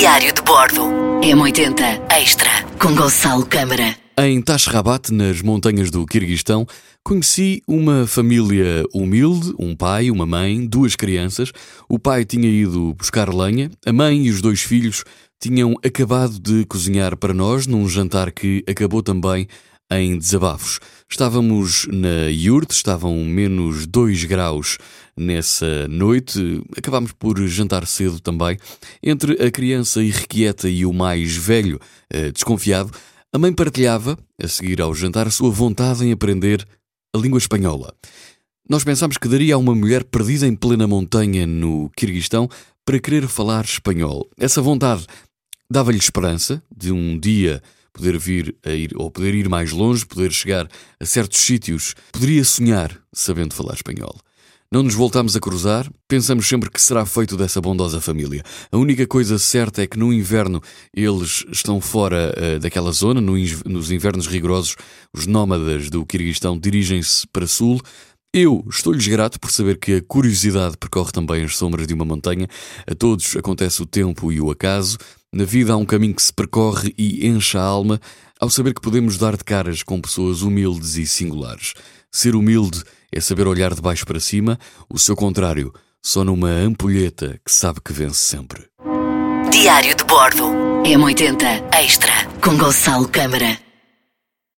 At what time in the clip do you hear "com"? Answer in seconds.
2.80-2.94, 79.80-80.00, 92.42-92.58